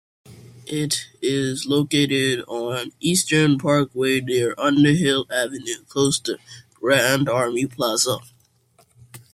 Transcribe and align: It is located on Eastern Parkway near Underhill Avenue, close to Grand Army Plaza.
It 0.65 1.05
is 1.21 1.67
located 1.67 2.43
on 2.47 2.91
Eastern 3.01 3.59
Parkway 3.59 4.19
near 4.19 4.55
Underhill 4.57 5.27
Avenue, 5.29 5.83
close 5.89 6.17
to 6.21 6.39
Grand 6.73 7.29
Army 7.29 7.67
Plaza. 7.67 8.17